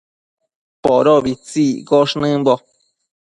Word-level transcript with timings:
Podobitsi 0.83 1.61
iccosh 1.79 2.13
nëmbo 2.21 2.55